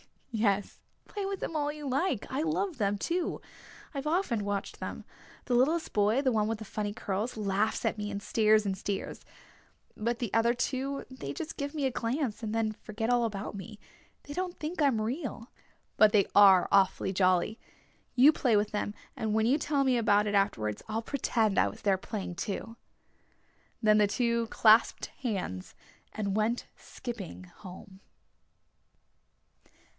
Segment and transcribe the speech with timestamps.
[0.33, 2.25] "Yes, play with them all you like!
[2.29, 3.39] I love them, too.
[3.93, 5.03] I've often watched them.
[5.45, 8.75] The littlest boy, the one with the funny curls, laughs at me and stares and
[8.75, 9.25] stares.
[9.95, 11.05] But the other two...
[11.11, 13.77] they just give me a glance and then forget all about me.
[14.23, 15.51] They don't think I'm real.
[15.97, 17.59] But they are awfully jolly.
[18.15, 21.67] You play with them and when you tell me about it afterwards I'll pretend I
[21.67, 22.77] was there playing too."
[23.83, 25.75] Then the two clasped hands
[26.13, 27.99] and went skipping home.